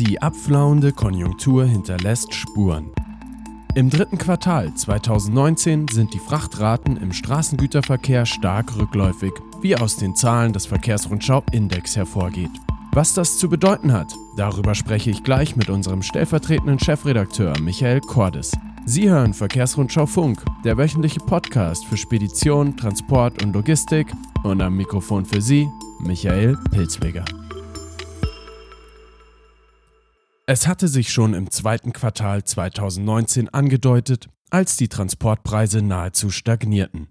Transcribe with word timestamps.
Die 0.00 0.22
abflauende 0.22 0.92
Konjunktur 0.92 1.66
hinterlässt 1.66 2.32
Spuren. 2.32 2.90
Im 3.74 3.90
dritten 3.90 4.16
Quartal 4.16 4.72
2019 4.72 5.88
sind 5.88 6.14
die 6.14 6.18
Frachtraten 6.18 6.96
im 6.96 7.12
Straßengüterverkehr 7.12 8.24
stark 8.24 8.78
rückläufig, 8.78 9.34
wie 9.60 9.76
aus 9.76 9.98
den 9.98 10.16
Zahlen 10.16 10.54
des 10.54 10.64
Verkehrsrundschau-Index 10.64 11.96
hervorgeht. 11.96 12.50
Was 12.92 13.12
das 13.12 13.36
zu 13.36 13.50
bedeuten 13.50 13.92
hat, 13.92 14.14
darüber 14.38 14.74
spreche 14.74 15.10
ich 15.10 15.22
gleich 15.22 15.54
mit 15.54 15.68
unserem 15.68 16.00
stellvertretenden 16.00 16.78
Chefredakteur 16.78 17.60
Michael 17.60 18.00
Cordes. 18.00 18.52
Sie 18.86 19.10
hören 19.10 19.34
Verkehrsrundschau 19.34 20.06
Funk, 20.06 20.42
der 20.64 20.78
wöchentliche 20.78 21.20
Podcast 21.20 21.84
für 21.84 21.98
Spedition, 21.98 22.74
Transport 22.74 23.44
und 23.44 23.52
Logistik 23.52 24.06
und 24.44 24.62
am 24.62 24.78
Mikrofon 24.78 25.26
für 25.26 25.42
Sie 25.42 25.68
Michael 25.98 26.56
Pilzweger. 26.70 27.26
Es 30.50 30.66
hatte 30.66 30.88
sich 30.88 31.12
schon 31.12 31.32
im 31.32 31.48
zweiten 31.52 31.92
Quartal 31.92 32.42
2019 32.42 33.50
angedeutet, 33.50 34.28
als 34.50 34.76
die 34.76 34.88
Transportpreise 34.88 35.80
nahezu 35.80 36.30
stagnierten. 36.30 37.08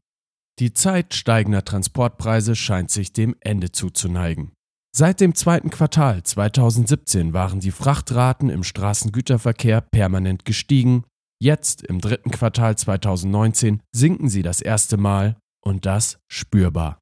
Die 0.59 0.73
Zeit 0.73 1.13
steigender 1.13 1.63
Transportpreise 1.63 2.53
scheint 2.57 2.91
sich 2.91 3.13
dem 3.13 3.37
Ende 3.39 3.71
zuzuneigen. 3.71 4.51
Seit 4.93 5.21
dem 5.21 5.35
zweiten 5.35 5.69
Quartal 5.69 6.21
2017 6.21 7.31
waren 7.31 7.61
die 7.61 7.71
Frachtraten 7.71 8.49
im 8.49 8.65
Straßengüterverkehr 8.65 9.79
permanent 9.79 10.43
gestiegen. 10.43 11.05
Jetzt 11.41 11.81
im 11.83 12.01
dritten 12.01 12.31
Quartal 12.31 12.77
2019 12.77 13.81
sinken 13.95 14.27
sie 14.27 14.41
das 14.41 14.59
erste 14.59 14.97
Mal 14.97 15.37
und 15.63 15.85
das 15.85 16.19
spürbar. 16.27 16.99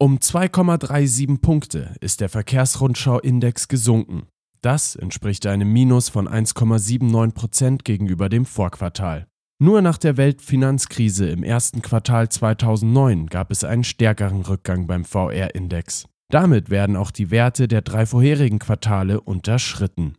Um 0.00 0.20
2,37 0.20 1.38
Punkte 1.42 1.94
ist 2.00 2.22
der 2.22 2.30
Verkehrsrundschau-Index 2.30 3.68
gesunken. 3.68 4.28
Das 4.66 4.96
entspricht 4.96 5.46
einem 5.46 5.72
Minus 5.72 6.08
von 6.08 6.26
1,79 6.28 7.34
Prozent 7.34 7.84
gegenüber 7.84 8.28
dem 8.28 8.44
Vorquartal. 8.44 9.28
Nur 9.62 9.80
nach 9.80 9.96
der 9.96 10.16
Weltfinanzkrise 10.16 11.28
im 11.28 11.44
ersten 11.44 11.82
Quartal 11.82 12.28
2009 12.28 13.28
gab 13.28 13.52
es 13.52 13.62
einen 13.62 13.84
stärkeren 13.84 14.42
Rückgang 14.42 14.88
beim 14.88 15.04
VR-Index. 15.04 16.06
Damit 16.32 16.68
werden 16.68 16.96
auch 16.96 17.12
die 17.12 17.30
Werte 17.30 17.68
der 17.68 17.82
drei 17.82 18.06
vorherigen 18.06 18.58
Quartale 18.58 19.20
unterschritten. 19.20 20.16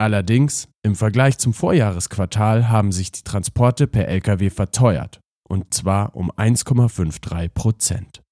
Allerdings, 0.00 0.66
im 0.82 0.96
Vergleich 0.96 1.38
zum 1.38 1.54
Vorjahresquartal 1.54 2.68
haben 2.68 2.90
sich 2.90 3.12
die 3.12 3.22
Transporte 3.22 3.86
per 3.86 4.08
Lkw 4.08 4.50
verteuert, 4.50 5.20
und 5.48 5.72
zwar 5.72 6.16
um 6.16 6.32
1,53 6.32 7.48
Prozent. 7.50 8.23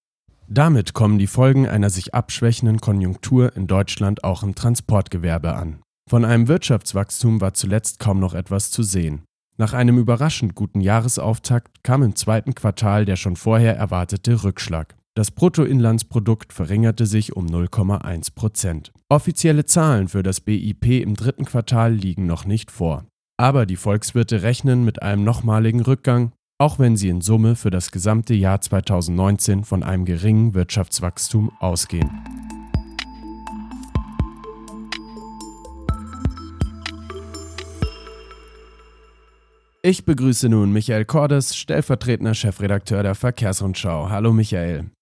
Damit 0.53 0.93
kommen 0.93 1.19
die 1.19 1.29
Folgen 1.29 1.67
einer 1.67 1.89
sich 1.89 2.13
abschwächenden 2.13 2.79
Konjunktur 2.79 3.57
in 3.57 3.67
Deutschland 3.67 4.23
auch 4.23 4.43
im 4.43 4.55
Transportgewerbe 4.55 5.55
an. 5.55 5.81
Von 6.11 6.27
einem 6.27 6.47
Wirtschaftswachstum 6.47 7.41
war 7.41 7.55
zuletzt 7.55 7.99
kaum 8.01 8.21
noch 8.21 8.35
etwas 8.35 8.71
zu 8.71 8.83
sehen. 8.83 9.23
Nach 9.57 9.73
einem 9.73 9.97
überraschend 9.97 10.55
guten 10.55 10.83
Jahresauftakt 10.83 11.83
kam 11.83 12.03
im 12.03 12.17
zweiten 12.17 12.55
Quartal 12.55 13.07
der 13.07 13.17
schon 13.17 13.37
vorher 13.37 13.79
erwartete 13.79 14.45
Rückschlag. 14.45 14.95
Das 15.15 15.31
Bruttoinlandsprodukt 15.31 16.53
verringerte 16.53 17.07
sich 17.07 17.35
um 17.35 17.47
0,1 17.47 18.35
Prozent. 18.35 18.93
Offizielle 19.09 19.65
Zahlen 19.65 20.09
für 20.09 20.23
das 20.23 20.43
BIP 20.43 20.85
im 21.03 21.15
dritten 21.15 21.47
Quartal 21.47 21.95
liegen 21.95 22.27
noch 22.27 22.45
nicht 22.45 22.71
vor. 22.71 23.07
Aber 23.39 23.65
die 23.65 23.77
Volkswirte 23.77 24.43
rechnen 24.43 24.85
mit 24.85 25.01
einem 25.01 25.25
nochmaligen 25.25 25.81
Rückgang 25.81 26.33
auch 26.63 26.79
wenn 26.79 26.97
sie 26.97 27.09
in 27.09 27.21
Summe 27.21 27.57
für 27.57 27.71
das 27.71 27.91
gesamte 27.91 28.35
Jahr 28.35 28.61
2019 28.61 29.65
von 29.65 29.83
einem 29.83 30.05
geringen 30.05 30.55
Wirtschaftswachstum 30.55 31.51
ausgehen. 31.59 32.09
Ich 39.83 40.05
begrüße 40.05 40.49
nun 40.49 40.71
Michael 40.71 41.05
Cordes, 41.05 41.57
stellvertretender 41.57 42.35
Chefredakteur 42.35 43.03
der 43.03 43.17
Verkehrsrundschau. 43.17 44.11
Hallo 44.11 44.33
Michael. 44.33 44.93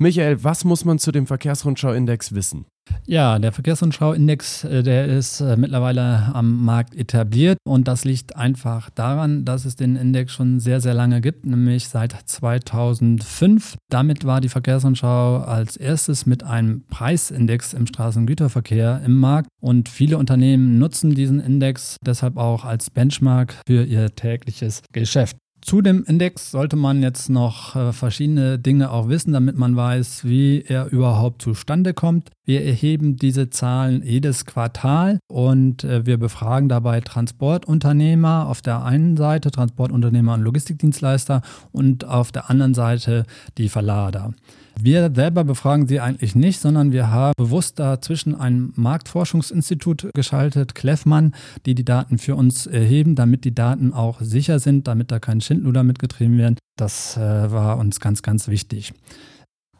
Michael, 0.00 0.42
was 0.42 0.64
muss 0.64 0.84
man 0.84 0.98
zu 0.98 1.12
dem 1.12 1.28
Verkehrsrundschau-Index 1.28 2.34
wissen? 2.34 2.66
Ja, 3.08 3.38
der 3.38 3.52
Verkehrsrundschau-Index, 3.52 4.64
äh, 4.64 4.82
der 4.82 5.06
ist 5.06 5.40
äh, 5.40 5.56
mittlerweile 5.56 6.34
am 6.34 6.64
Markt 6.64 6.96
etabliert 6.96 7.56
und 7.64 7.86
das 7.86 8.04
liegt 8.04 8.34
einfach 8.34 8.90
daran, 8.90 9.44
dass 9.44 9.64
es 9.64 9.76
den 9.76 9.94
Index 9.94 10.32
schon 10.32 10.58
sehr, 10.58 10.80
sehr 10.80 10.94
lange 10.94 11.20
gibt, 11.20 11.46
nämlich 11.46 11.88
seit 11.88 12.12
2005. 12.12 13.76
Damit 13.90 14.24
war 14.24 14.40
die 14.40 14.48
Verkehrsrundschau 14.48 15.38
als 15.38 15.76
erstes 15.76 16.26
mit 16.26 16.42
einem 16.42 16.84
Preisindex 16.88 17.74
im 17.74 17.86
Straßengüterverkehr 17.86 19.00
im 19.04 19.18
Markt 19.18 19.48
und 19.60 19.88
viele 19.88 20.18
Unternehmen 20.18 20.78
nutzen 20.78 21.14
diesen 21.14 21.38
Index 21.38 21.98
deshalb 22.04 22.36
auch 22.36 22.64
als 22.64 22.90
Benchmark 22.90 23.54
für 23.66 23.84
ihr 23.84 24.16
tägliches 24.16 24.82
Geschäft. 24.92 25.36
Zu 25.66 25.82
dem 25.82 26.04
Index 26.04 26.52
sollte 26.52 26.76
man 26.76 27.02
jetzt 27.02 27.28
noch 27.28 27.74
äh, 27.74 27.92
verschiedene 27.92 28.58
Dinge 28.58 28.90
auch 28.90 29.08
wissen, 29.08 29.32
damit 29.32 29.56
man 29.56 29.74
weiß, 29.74 30.24
wie 30.24 30.62
er 30.62 30.86
überhaupt 30.92 31.42
zustande 31.42 31.92
kommt. 31.92 32.30
Wir 32.46 32.64
erheben 32.64 33.16
diese 33.16 33.50
Zahlen 33.50 34.02
jedes 34.04 34.46
Quartal 34.46 35.18
und 35.26 35.82
äh, 35.82 36.06
wir 36.06 36.16
befragen 36.16 36.68
dabei 36.68 37.00
Transportunternehmer 37.00 38.46
auf 38.46 38.62
der 38.62 38.84
einen 38.84 39.16
Seite, 39.16 39.50
Transportunternehmer 39.50 40.34
und 40.34 40.42
Logistikdienstleister 40.42 41.42
und 41.72 42.04
auf 42.04 42.30
der 42.30 42.48
anderen 42.48 42.72
Seite 42.72 43.26
die 43.58 43.68
Verlader. 43.68 44.32
Wir 44.78 45.10
selber 45.12 45.42
befragen 45.42 45.88
sie 45.88 45.98
eigentlich 45.98 46.36
nicht, 46.36 46.60
sondern 46.60 46.92
wir 46.92 47.10
haben 47.10 47.32
bewusst 47.36 47.80
dazwischen 47.80 48.36
ein 48.36 48.72
Marktforschungsinstitut 48.76 50.10
geschaltet, 50.14 50.76
Kleffmann, 50.76 51.34
die 51.64 51.74
die 51.74 51.84
Daten 51.84 52.18
für 52.18 52.36
uns 52.36 52.68
erheben, 52.68 53.16
damit 53.16 53.44
die 53.44 53.54
Daten 53.54 53.92
auch 53.92 54.20
sicher 54.20 54.60
sind, 54.60 54.86
damit 54.86 55.10
da 55.10 55.18
kein 55.18 55.40
Schindluder 55.40 55.82
mitgetrieben 55.82 56.38
werden. 56.38 56.58
Das 56.76 57.16
äh, 57.16 57.20
war 57.50 57.78
uns 57.78 57.98
ganz, 57.98 58.22
ganz 58.22 58.46
wichtig. 58.46 58.92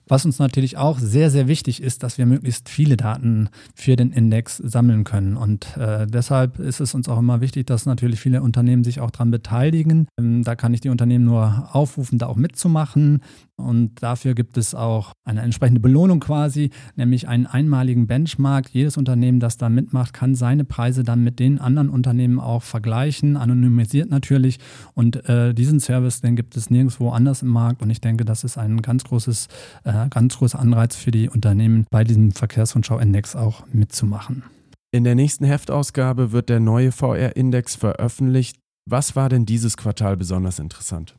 Was 0.09 0.25
uns 0.25 0.39
natürlich 0.39 0.77
auch 0.77 1.01
sehr, 1.01 1.31
sehr 1.31 1.49
wichtig 1.49 1.83
ist, 1.83 2.05
dass 2.05 2.17
wir 2.17 2.27
möglichst 2.27 2.69
viele 2.69 2.97
Daten 2.97 3.49
für 3.75 3.97
den 3.97 4.13
Index 4.13 4.57
sammeln 4.57 5.03
können. 5.03 5.37
Und 5.37 5.77
äh, 5.77 6.07
deshalb 6.07 6.61
ist 6.61 6.81
es 6.81 6.95
uns 6.95 7.09
auch 7.09 7.19
immer 7.19 7.41
wichtig, 7.41 7.67
dass 7.67 7.87
natürlich 7.87 8.21
viele 8.21 8.41
Unternehmen 8.41 8.85
sich 8.85 9.01
auch 9.01 9.11
daran 9.11 9.33
beteiligen. 9.33 10.07
Ähm, 10.17 10.45
da 10.45 10.55
kann 10.55 10.75
ich 10.75 10.81
die 10.81 10.91
Unternehmen 10.91 11.25
nur 11.25 11.71
aufrufen, 11.73 12.19
da 12.19 12.27
auch 12.27 12.37
mitzumachen. 12.37 13.21
Und 13.57 14.03
dafür 14.03 14.35
gibt 14.35 14.59
es 14.59 14.75
auch 14.75 15.13
eine 15.25 15.41
entsprechende 15.41 15.81
Belohnung 15.81 16.21
quasi, 16.21 16.71
nämlich 16.95 17.27
einen 17.27 17.47
einmaligen 17.47 18.07
Benchmark. 18.07 18.69
Jedes 18.71 18.99
Unternehmen, 18.99 19.41
das 19.41 19.57
da 19.57 19.71
mitmacht, 19.71 20.13
kann 20.13 20.35
seine 20.35 20.65
Preise 20.65 21.05
dann 21.05 21.25
mit 21.25 21.41
den 21.41 21.59
anderen 21.59 21.89
Unternehmen 21.89 22.39
auch 22.39 22.63
vergleichen, 22.63 23.37
anonymisiert 23.37 24.11
natürlich. 24.11 24.59
Und 24.95 25.27
äh, 25.29 25.55
diesen 25.55 25.81
Service, 25.81 26.21
den 26.21 26.37
gibt 26.37 26.57
es 26.57 26.69
nirgendwo 26.71 27.11
anders 27.11 27.43
im 27.43 27.49
Markt. 27.49 27.83
Und 27.83 27.89
ich 27.89 28.03
denke, 28.03 28.25
das 28.27 28.45
ist 28.45 28.59
ein 28.59 28.83
ganz 28.83 29.05
großes, 29.05 29.49
äh, 29.85 29.96
ganz 30.11 30.39
großer 30.39 30.59
Anreiz 30.59 30.97
für 30.97 31.11
die 31.11 31.29
Unternehmen, 31.29 31.87
bei 31.91 32.05
diesem 32.05 32.33
Verkehrsrundschau-Index 32.33 33.35
auch 33.37 33.65
mitzumachen. 33.73 34.45
In 34.93 35.05
der 35.05 35.15
nächsten 35.15 35.45
Heftausgabe 35.45 36.33
wird 36.33 36.49
der 36.49 36.61
neue 36.61 36.93
VR-Index 36.93 37.75
veröffentlicht. 37.75 38.57
Was 38.89 39.17
war 39.17 39.29
denn 39.29 39.47
dieses 39.47 39.77
Quartal 39.77 40.17
besonders 40.17 40.59
interessant? 40.59 41.17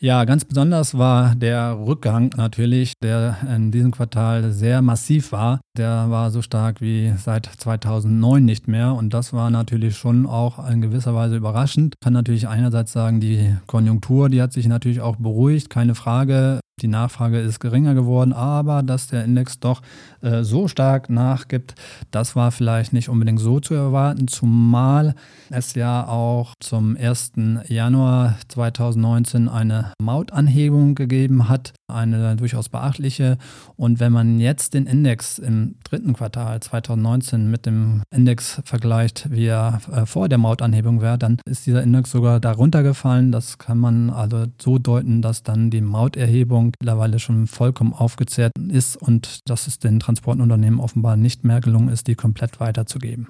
Ja, 0.00 0.24
ganz 0.24 0.44
besonders 0.44 0.98
war 0.98 1.34
der 1.34 1.78
Rückgang 1.78 2.30
natürlich, 2.36 2.94
der 3.02 3.38
in 3.54 3.70
diesem 3.70 3.90
Quartal 3.90 4.52
sehr 4.52 4.82
massiv 4.82 5.32
war. 5.32 5.60
Der 5.76 6.08
war 6.08 6.30
so 6.30 6.40
stark 6.40 6.80
wie 6.80 7.12
seit 7.16 7.46
2009 7.46 8.44
nicht 8.44 8.68
mehr 8.68 8.94
und 8.94 9.12
das 9.12 9.32
war 9.32 9.50
natürlich 9.50 9.96
schon 9.96 10.24
auch 10.24 10.70
in 10.70 10.80
gewisser 10.80 11.16
Weise 11.16 11.34
überraschend. 11.34 11.96
Ich 11.96 12.00
kann 12.00 12.12
natürlich 12.12 12.46
einerseits 12.46 12.92
sagen, 12.92 13.18
die 13.18 13.56
Konjunktur, 13.66 14.28
die 14.28 14.40
hat 14.40 14.52
sich 14.52 14.68
natürlich 14.68 15.00
auch 15.00 15.16
beruhigt, 15.16 15.70
keine 15.70 15.96
Frage. 15.96 16.60
Die 16.80 16.86
Nachfrage 16.88 17.40
ist 17.40 17.58
geringer 17.58 17.94
geworden, 17.94 18.32
aber 18.32 18.84
dass 18.84 19.08
der 19.08 19.24
Index 19.24 19.58
doch 19.58 19.82
äh, 20.22 20.42
so 20.42 20.68
stark 20.68 21.10
nachgibt, 21.10 21.74
das 22.10 22.36
war 22.36 22.52
vielleicht 22.52 22.92
nicht 22.92 23.08
unbedingt 23.08 23.40
so 23.40 23.58
zu 23.58 23.74
erwarten, 23.74 24.28
zumal 24.28 25.14
es 25.50 25.74
ja 25.74 26.06
auch 26.06 26.54
zum 26.60 26.96
1. 26.96 27.32
Januar 27.68 28.36
2019 28.48 29.48
eine 29.48 29.92
Mautanhebung 30.00 30.94
gegeben 30.94 31.48
hat, 31.48 31.74
eine 31.88 32.36
durchaus 32.36 32.68
beachtliche. 32.68 33.38
Und 33.76 34.00
wenn 34.00 34.12
man 34.12 34.40
jetzt 34.40 34.74
den 34.74 34.86
Index 34.86 35.38
im 35.38 35.76
dritten 35.84 36.14
Quartal 36.14 36.60
2019 36.60 37.50
mit 37.50 37.66
dem 37.66 38.02
Index 38.10 38.62
vergleicht, 38.64 39.30
wie 39.30 39.46
er 39.46 39.80
äh, 39.92 40.06
vor 40.06 40.28
der 40.28 40.38
Mautanhebung 40.38 41.00
wäre, 41.00 41.18
dann 41.18 41.38
ist 41.44 41.66
dieser 41.66 41.82
Index 41.82 42.10
sogar 42.10 42.40
darunter 42.40 42.82
gefallen. 42.82 43.32
Das 43.32 43.58
kann 43.58 43.78
man 43.78 44.10
also 44.10 44.46
so 44.60 44.78
deuten, 44.78 45.22
dass 45.22 45.42
dann 45.42 45.70
die 45.70 45.80
Mauterhebung 45.80 46.72
mittlerweile 46.80 47.18
schon 47.18 47.46
vollkommen 47.46 47.92
aufgezehrt 47.92 48.52
ist 48.68 48.96
und 48.96 49.48
dass 49.48 49.66
es 49.66 49.78
den 49.78 50.00
Transportunternehmen 50.00 50.80
offenbar 50.80 51.16
nicht 51.16 51.44
mehr 51.44 51.60
gelungen 51.60 51.88
ist, 51.88 52.06
die 52.06 52.14
komplett 52.14 52.60
weiterzugeben. 52.60 53.28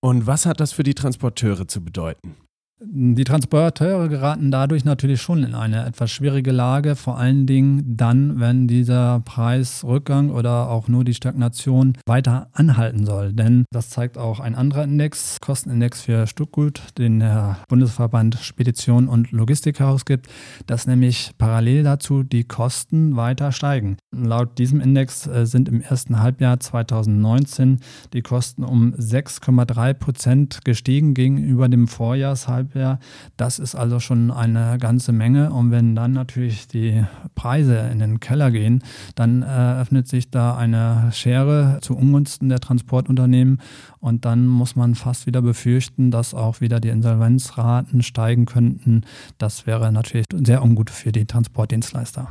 Und 0.00 0.26
was 0.26 0.44
hat 0.46 0.60
das 0.60 0.72
für 0.72 0.82
die 0.82 0.94
Transporteure 0.94 1.66
zu 1.66 1.82
bedeuten? 1.82 2.36
Die 2.80 3.22
Transporteure 3.22 4.08
geraten 4.08 4.50
dadurch 4.50 4.84
natürlich 4.84 5.22
schon 5.22 5.44
in 5.44 5.54
eine 5.54 5.86
etwas 5.86 6.10
schwierige 6.10 6.50
Lage, 6.50 6.96
vor 6.96 7.16
allen 7.16 7.46
Dingen 7.46 7.96
dann, 7.96 8.40
wenn 8.40 8.66
dieser 8.66 9.20
Preisrückgang 9.20 10.30
oder 10.30 10.68
auch 10.68 10.88
nur 10.88 11.04
die 11.04 11.14
Stagnation 11.14 11.92
weiter 12.04 12.48
anhalten 12.52 13.06
soll. 13.06 13.32
Denn 13.32 13.64
das 13.70 13.90
zeigt 13.90 14.18
auch 14.18 14.40
ein 14.40 14.56
anderer 14.56 14.82
Index, 14.82 15.40
Kostenindex 15.40 16.02
für 16.02 16.26
Stückgut, 16.26 16.82
den 16.98 17.20
der 17.20 17.58
Bundesverband 17.68 18.38
Spedition 18.42 19.06
und 19.06 19.30
Logistik 19.30 19.78
herausgibt, 19.78 20.26
dass 20.66 20.88
nämlich 20.88 21.30
parallel 21.38 21.84
dazu 21.84 22.24
die 22.24 22.42
Kosten 22.42 23.14
weiter 23.14 23.52
steigen. 23.52 23.98
Laut 24.10 24.58
diesem 24.58 24.80
Index 24.80 25.28
äh, 25.28 25.46
sind 25.46 25.68
im 25.68 25.80
ersten 25.80 26.18
Halbjahr 26.18 26.58
2019 26.58 27.78
die 28.12 28.22
Kosten 28.22 28.64
um 28.64 28.94
6,3 28.94 29.94
Prozent 29.94 30.64
gestiegen 30.64 31.14
gegenüber 31.14 31.68
dem 31.68 31.86
Vorjahrshalbjahr 31.86 32.63
Hardware. 32.64 32.98
Das 33.36 33.58
ist 33.58 33.74
also 33.74 34.00
schon 34.00 34.30
eine 34.30 34.78
ganze 34.78 35.12
Menge. 35.12 35.52
Und 35.52 35.70
wenn 35.70 35.94
dann 35.94 36.12
natürlich 36.12 36.68
die 36.68 37.04
Preise 37.34 37.78
in 37.92 37.98
den 37.98 38.20
Keller 38.20 38.50
gehen, 38.50 38.82
dann 39.14 39.42
eröffnet 39.42 40.08
sich 40.08 40.30
da 40.30 40.56
eine 40.56 41.10
Schere 41.12 41.78
zu 41.80 41.96
Ungunsten 41.96 42.48
der 42.48 42.60
Transportunternehmen. 42.60 43.60
Und 44.00 44.24
dann 44.24 44.46
muss 44.46 44.76
man 44.76 44.94
fast 44.94 45.26
wieder 45.26 45.42
befürchten, 45.42 46.10
dass 46.10 46.34
auch 46.34 46.60
wieder 46.60 46.80
die 46.80 46.88
Insolvenzraten 46.88 48.02
steigen 48.02 48.46
könnten. 48.46 49.02
Das 49.38 49.66
wäre 49.66 49.92
natürlich 49.92 50.26
sehr 50.32 50.62
ungut 50.62 50.90
für 50.90 51.12
die 51.12 51.26
Transportdienstleister. 51.26 52.28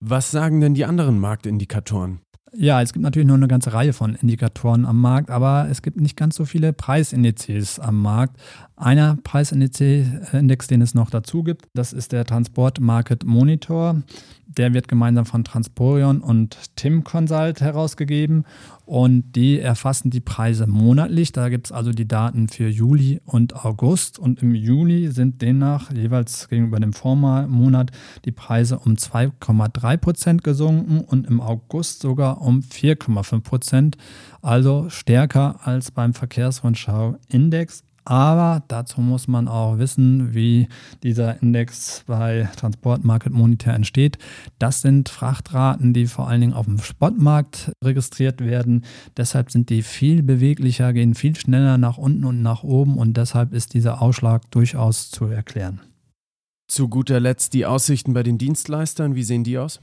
Was 0.00 0.30
sagen 0.30 0.60
denn 0.60 0.74
die 0.74 0.84
anderen 0.84 1.18
Marktindikatoren? 1.18 2.20
Ja, 2.56 2.80
es 2.80 2.92
gibt 2.92 3.02
natürlich 3.02 3.26
nur 3.26 3.36
eine 3.36 3.48
ganze 3.48 3.72
Reihe 3.72 3.92
von 3.92 4.14
Indikatoren 4.14 4.86
am 4.86 5.00
Markt, 5.00 5.30
aber 5.30 5.66
es 5.70 5.82
gibt 5.82 6.00
nicht 6.00 6.16
ganz 6.16 6.36
so 6.36 6.44
viele 6.44 6.72
Preisindizes 6.72 7.80
am 7.80 8.00
Markt. 8.00 8.36
Einer 8.76 9.18
Preisindex, 9.24 10.68
den 10.68 10.80
es 10.82 10.94
noch 10.94 11.10
dazu 11.10 11.42
gibt, 11.42 11.66
das 11.74 11.92
ist 11.92 12.12
der 12.12 12.24
Transport 12.24 12.80
Market 12.80 13.24
Monitor. 13.24 14.02
Der 14.56 14.72
wird 14.72 14.88
gemeinsam 14.88 15.26
von 15.26 15.44
Transporion 15.44 16.20
und 16.20 16.56
Tim 16.76 17.02
Consult 17.04 17.60
herausgegeben 17.60 18.44
und 18.86 19.32
die 19.34 19.58
erfassen 19.58 20.10
die 20.10 20.20
Preise 20.20 20.66
monatlich. 20.66 21.32
Da 21.32 21.48
gibt 21.48 21.66
es 21.66 21.72
also 21.72 21.90
die 21.92 22.06
Daten 22.06 22.48
für 22.48 22.68
Juli 22.68 23.20
und 23.24 23.64
August 23.64 24.18
und 24.18 24.42
im 24.42 24.54
Juli 24.54 25.10
sind 25.10 25.42
demnach 25.42 25.90
jeweils 25.92 26.48
gegenüber 26.48 26.78
dem 26.78 26.92
Vormonat 26.92 27.90
die 28.24 28.32
Preise 28.32 28.78
um 28.78 28.94
2,3 28.94 29.96
Prozent 29.96 30.44
gesunken 30.44 31.00
und 31.00 31.26
im 31.26 31.40
August 31.40 32.00
sogar 32.00 32.40
um 32.40 32.60
4,5 32.60 33.40
Prozent, 33.40 33.96
also 34.42 34.88
stärker 34.88 35.60
als 35.64 35.90
beim 35.90 36.14
Verkehrsrundschau-Index. 36.14 37.84
Aber 38.04 38.62
dazu 38.68 39.00
muss 39.00 39.28
man 39.28 39.48
auch 39.48 39.78
wissen, 39.78 40.34
wie 40.34 40.68
dieser 41.02 41.42
Index 41.42 42.04
bei 42.06 42.48
Transport 42.56 43.02
Market 43.04 43.32
Monitor 43.32 43.72
entsteht. 43.72 44.18
Das 44.58 44.82
sind 44.82 45.08
Frachtraten, 45.08 45.94
die 45.94 46.06
vor 46.06 46.28
allen 46.28 46.42
Dingen 46.42 46.52
auf 46.52 46.66
dem 46.66 46.78
Spotmarkt 46.78 47.72
registriert 47.82 48.42
werden. 48.42 48.84
Deshalb 49.16 49.50
sind 49.50 49.70
die 49.70 49.82
viel 49.82 50.22
beweglicher, 50.22 50.92
gehen 50.92 51.14
viel 51.14 51.34
schneller 51.34 51.78
nach 51.78 51.96
unten 51.96 52.24
und 52.24 52.42
nach 52.42 52.62
oben 52.62 52.98
und 52.98 53.16
deshalb 53.16 53.54
ist 53.54 53.72
dieser 53.72 54.02
Ausschlag 54.02 54.50
durchaus 54.50 55.10
zu 55.10 55.24
erklären. 55.26 55.80
Zu 56.68 56.88
guter 56.88 57.20
Letzt 57.20 57.54
die 57.54 57.66
Aussichten 57.66 58.12
bei 58.12 58.22
den 58.22 58.36
Dienstleistern, 58.36 59.14
wie 59.14 59.22
sehen 59.22 59.44
die 59.44 59.58
aus? 59.58 59.80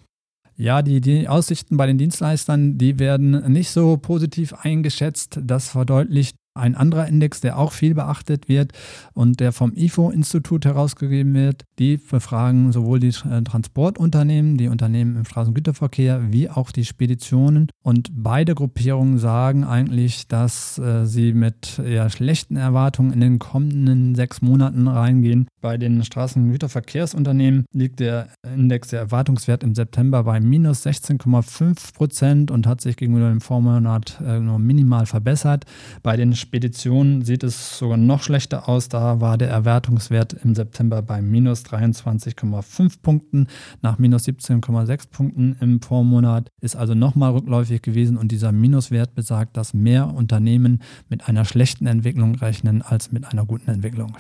Ja, 0.57 0.81
die, 0.83 1.01
die 1.01 1.27
Aussichten 1.27 1.77
bei 1.77 1.87
den 1.87 1.97
Dienstleistern, 1.97 2.77
die 2.77 2.99
werden 2.99 3.51
nicht 3.51 3.71
so 3.71 3.97
positiv 3.97 4.53
eingeschätzt. 4.53 5.39
Das 5.41 5.69
verdeutlicht 5.69 6.35
ein 6.53 6.75
anderer 6.75 7.07
Index, 7.07 7.41
der 7.41 7.57
auch 7.57 7.71
viel 7.71 7.93
beachtet 7.93 8.49
wird 8.49 8.73
und 9.13 9.39
der 9.39 9.51
vom 9.51 9.73
IFO-Institut 9.75 10.65
herausgegeben 10.65 11.33
wird, 11.33 11.65
die 11.79 11.97
befragen 11.97 12.71
sowohl 12.71 12.99
die 12.99 13.13
äh, 13.29 13.41
Transportunternehmen, 13.41 14.57
die 14.57 14.67
Unternehmen 14.67 15.15
im 15.15 15.25
Straßengüterverkehr, 15.25 16.31
wie 16.31 16.49
auch 16.49 16.71
die 16.71 16.85
Speditionen. 16.85 17.69
Und 17.83 18.09
beide 18.11 18.53
Gruppierungen 18.53 19.17
sagen 19.17 19.63
eigentlich, 19.63 20.27
dass 20.27 20.77
äh, 20.77 21.05
sie 21.05 21.33
mit 21.33 21.79
eher 21.79 22.09
schlechten 22.09 22.57
Erwartungen 22.57 23.13
in 23.13 23.21
den 23.21 23.39
kommenden 23.39 24.15
sechs 24.15 24.41
Monaten 24.41 24.87
reingehen. 24.87 25.47
Bei 25.61 25.77
den 25.77 26.03
Straßengüterverkehrsunternehmen 26.03 27.65
liegt 27.71 27.99
der 27.99 28.27
Index, 28.43 28.89
der 28.89 28.99
Erwartungswert 28.99 29.63
im 29.63 29.73
September 29.73 30.23
bei 30.23 30.39
minus 30.39 30.85
16,5 30.85 31.93
Prozent 31.93 32.51
und 32.51 32.67
hat 32.67 32.81
sich 32.81 32.97
gegenüber 32.97 33.29
dem 33.29 33.41
Vormonat 33.41 34.19
äh, 34.25 34.39
nur 34.39 34.59
minimal 34.59 35.05
verbessert. 35.05 35.65
Bei 36.03 36.17
den 36.17 36.35
Speditionen 36.41 37.23
sieht 37.23 37.43
es 37.43 37.77
sogar 37.77 37.97
noch 37.97 38.21
schlechter 38.21 38.67
aus. 38.67 38.89
Da 38.89 39.21
war 39.21 39.37
der 39.37 39.49
Erwertungswert 39.49 40.33
im 40.43 40.55
September 40.55 41.01
bei 41.01 41.21
minus 41.21 41.63
23,5 41.63 43.01
Punkten 43.01 43.47
nach 43.81 43.97
minus 43.97 44.25
17,6 44.25 45.09
Punkten 45.09 45.55
im 45.61 45.81
Vormonat. 45.81 46.49
Ist 46.59 46.75
also 46.75 46.93
nochmal 46.95 47.31
rückläufig 47.31 47.81
gewesen 47.81 48.17
und 48.17 48.31
dieser 48.31 48.51
Minuswert 48.51 49.15
besagt, 49.15 49.55
dass 49.55 49.73
mehr 49.73 50.13
Unternehmen 50.13 50.81
mit 51.07 51.29
einer 51.29 51.45
schlechten 51.45 51.87
Entwicklung 51.87 52.35
rechnen 52.35 52.81
als 52.81 53.11
mit 53.11 53.25
einer 53.25 53.45
guten 53.45 53.69
Entwicklung. 53.69 54.17